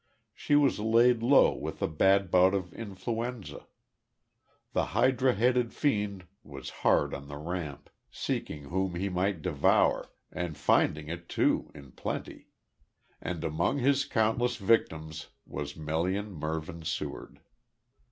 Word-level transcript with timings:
She 0.33 0.55
was 0.55 0.79
laid 0.79 1.21
low 1.21 1.53
with 1.53 1.79
a 1.79 1.87
bad 1.87 2.31
bout 2.31 2.55
of 2.55 2.73
influenza. 2.73 3.67
The 4.73 4.85
hydra 4.97 5.35
headed 5.35 5.75
fiend 5.75 6.25
was 6.43 6.71
hard 6.81 7.13
on 7.13 7.27
the 7.27 7.37
ramp, 7.37 7.87
seeking 8.09 8.63
whom 8.69 8.95
he 8.95 9.09
might 9.09 9.43
devour, 9.43 10.09
and 10.31 10.57
finding 10.57 11.07
it 11.07 11.29
too 11.29 11.71
in 11.75 11.91
plenty. 11.91 12.47
And 13.21 13.43
among 13.43 13.77
his 13.77 14.05
countless 14.05 14.55
victims 14.55 15.27
was 15.45 15.75
Melian 15.75 16.31
Mervyn 16.31 16.81
Seward. 16.81 17.39